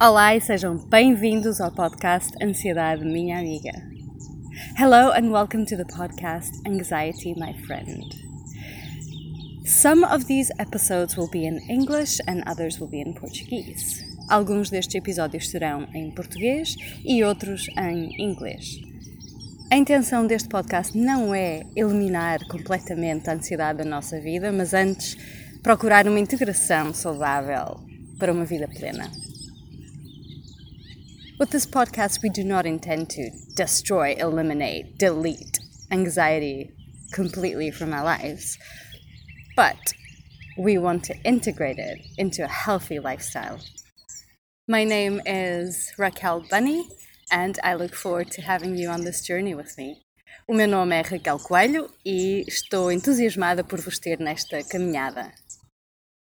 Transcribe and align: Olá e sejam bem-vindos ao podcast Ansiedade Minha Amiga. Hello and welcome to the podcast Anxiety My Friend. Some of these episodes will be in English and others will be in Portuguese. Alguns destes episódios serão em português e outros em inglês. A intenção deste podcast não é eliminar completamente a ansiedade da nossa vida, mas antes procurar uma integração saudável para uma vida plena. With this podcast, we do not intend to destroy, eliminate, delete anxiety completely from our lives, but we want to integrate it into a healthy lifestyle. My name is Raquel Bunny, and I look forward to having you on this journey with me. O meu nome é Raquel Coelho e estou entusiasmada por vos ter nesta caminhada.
Olá 0.00 0.36
e 0.36 0.40
sejam 0.40 0.76
bem-vindos 0.76 1.60
ao 1.60 1.72
podcast 1.72 2.32
Ansiedade 2.40 3.04
Minha 3.04 3.40
Amiga. 3.40 3.72
Hello 4.78 5.10
and 5.10 5.32
welcome 5.32 5.64
to 5.64 5.76
the 5.76 5.84
podcast 5.86 6.52
Anxiety 6.64 7.34
My 7.36 7.52
Friend. 7.66 8.04
Some 9.66 10.04
of 10.04 10.26
these 10.26 10.52
episodes 10.60 11.16
will 11.16 11.28
be 11.28 11.46
in 11.46 11.58
English 11.68 12.20
and 12.28 12.44
others 12.48 12.78
will 12.78 12.88
be 12.88 13.00
in 13.00 13.12
Portuguese. 13.12 14.04
Alguns 14.28 14.70
destes 14.70 14.94
episódios 14.94 15.48
serão 15.48 15.88
em 15.92 16.12
português 16.12 16.76
e 17.04 17.24
outros 17.24 17.66
em 17.76 18.22
inglês. 18.22 18.80
A 19.68 19.76
intenção 19.76 20.28
deste 20.28 20.48
podcast 20.48 20.96
não 20.96 21.34
é 21.34 21.64
eliminar 21.74 22.38
completamente 22.46 23.28
a 23.28 23.32
ansiedade 23.32 23.78
da 23.78 23.84
nossa 23.84 24.20
vida, 24.20 24.52
mas 24.52 24.74
antes 24.74 25.16
procurar 25.60 26.06
uma 26.06 26.20
integração 26.20 26.94
saudável 26.94 27.80
para 28.16 28.32
uma 28.32 28.44
vida 28.44 28.68
plena. 28.68 29.10
With 31.38 31.50
this 31.50 31.66
podcast, 31.66 32.20
we 32.20 32.30
do 32.30 32.42
not 32.42 32.66
intend 32.66 33.10
to 33.10 33.30
destroy, 33.54 34.16
eliminate, 34.18 34.98
delete 34.98 35.60
anxiety 35.88 36.72
completely 37.12 37.70
from 37.70 37.92
our 37.92 38.02
lives, 38.02 38.58
but 39.54 39.76
we 40.58 40.78
want 40.78 41.04
to 41.04 41.16
integrate 41.22 41.78
it 41.78 42.00
into 42.18 42.42
a 42.42 42.48
healthy 42.48 42.98
lifestyle. 42.98 43.60
My 44.66 44.82
name 44.82 45.22
is 45.26 45.92
Raquel 45.96 46.42
Bunny, 46.50 46.88
and 47.30 47.56
I 47.62 47.74
look 47.74 47.94
forward 47.94 48.32
to 48.32 48.42
having 48.42 48.76
you 48.76 48.88
on 48.88 49.04
this 49.04 49.24
journey 49.24 49.54
with 49.54 49.78
me. 49.78 50.02
O 50.48 50.54
meu 50.54 50.66
nome 50.66 50.96
é 50.96 51.02
Raquel 51.02 51.38
Coelho 51.38 51.88
e 52.04 52.44
estou 52.48 52.90
entusiasmada 52.90 53.62
por 53.62 53.80
vos 53.80 54.00
ter 54.00 54.18
nesta 54.18 54.64
caminhada. 54.64 55.32